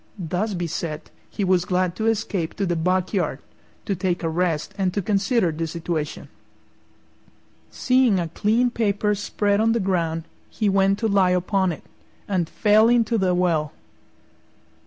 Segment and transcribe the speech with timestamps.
[0.17, 3.37] Thus beset, he was glad to escape to the back yard
[3.85, 6.27] to take a rest and to consider the situation.
[7.69, 11.83] Seeing a clean paper spread on the ground, he went to lie upon it,
[12.27, 13.73] and fell into the well.